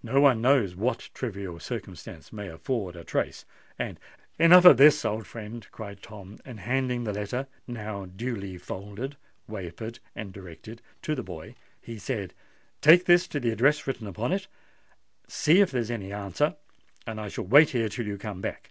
No 0.00 0.20
one 0.20 0.40
knows 0.40 0.76
what 0.76 1.10
trivial 1.12 1.58
circumstance 1.58 2.32
may 2.32 2.46
afford 2.46 2.94
a 2.94 3.02
trace; 3.02 3.44
and——" 3.80 3.98
"Enough 4.38 4.64
of 4.64 4.76
this, 4.76 5.04
old 5.04 5.26
friend," 5.26 5.66
cried 5.72 6.00
Tom; 6.04 6.38
and 6.44 6.60
handing 6.60 7.02
the 7.02 7.12
letter, 7.12 7.48
now 7.66 8.04
duly 8.06 8.58
folded, 8.58 9.16
wafered, 9.48 9.98
and 10.14 10.32
directed, 10.32 10.82
to 11.02 11.16
the 11.16 11.24
boy, 11.24 11.56
he 11.80 11.98
said, 11.98 12.32
"Take 12.80 13.06
this 13.06 13.26
to 13.26 13.40
the 13.40 13.50
address 13.50 13.88
written 13.88 14.06
upon 14.06 14.30
it: 14.32 14.46
see 15.26 15.60
if 15.60 15.72
there's 15.72 15.90
any 15.90 16.12
answer; 16.12 16.54
and 17.04 17.20
I 17.20 17.26
shall 17.28 17.42
wait 17.46 17.70
here 17.70 17.88
till 17.88 18.06
you 18.06 18.18
come 18.18 18.40
back. 18.40 18.70